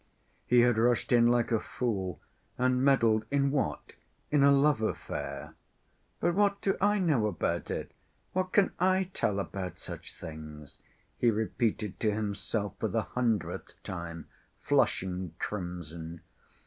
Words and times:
He 0.47 0.61
had 0.61 0.79
rushed 0.79 1.11
in 1.11 1.27
like 1.27 1.51
a 1.51 1.59
fool, 1.59 2.19
and 2.57 2.83
meddled 2.83 3.23
in 3.29 3.51
what? 3.51 3.93
In 4.31 4.41
a 4.43 4.49
love‐affair. 4.49 5.53
"But 6.19 6.33
what 6.33 6.59
do 6.59 6.75
I 6.81 6.97
know 6.97 7.27
about 7.27 7.69
it? 7.69 7.91
What 8.33 8.51
can 8.51 8.71
I 8.79 9.11
tell 9.13 9.39
about 9.39 9.77
such 9.77 10.11
things?" 10.17 10.79
he 11.19 11.29
repeated 11.29 11.99
to 11.99 12.11
himself 12.11 12.73
for 12.79 12.87
the 12.87 13.03
hundredth 13.03 13.75
time, 13.83 14.25
flushing 14.63 15.35
crimson. 15.37 16.21